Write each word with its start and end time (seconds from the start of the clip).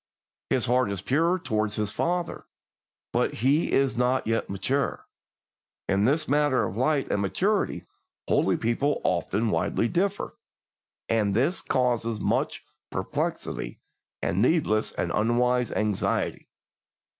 His 0.49 0.65
heart 0.65 0.89
is 0.91 1.03
pure 1.03 1.37
toward 1.37 1.73
his 1.73 1.91
father, 1.91 2.47
but 3.13 3.35
he 3.35 3.71
is 3.71 3.95
not 3.95 4.25
yet 4.25 4.49
mature. 4.49 5.05
In 5.87 6.05
this 6.05 6.27
matter 6.27 6.63
of 6.63 6.75
light 6.75 7.11
and 7.11 7.21
maturity 7.21 7.85
holy 8.27 8.57
people 8.57 9.01
often 9.03 9.51
widely 9.51 9.87
differ, 9.87 10.33
and 11.07 11.35
this 11.35 11.61
causes 11.61 12.19
much 12.19 12.65
perplexity 12.89 13.79
and 14.23 14.41
needless 14.41 14.91
and 14.91 15.11
unwise 15.13 15.71
anxiety. 15.71 16.47